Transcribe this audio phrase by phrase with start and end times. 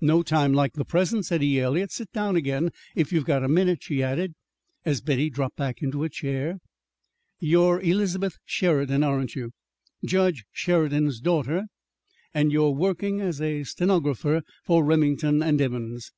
[0.00, 1.58] "No time like the present," said E.
[1.58, 1.90] Eliot.
[1.90, 4.36] "Sit down again, if you've got a minute." She added,
[4.84, 6.58] as Betty dropped back into her chair,
[7.40, 9.50] "You're Elizabeth Sheridan, aren't you?
[10.04, 11.64] Judge Sheridan's daughter?
[12.32, 16.12] And you're working as a stenographer for Remington and Evans?"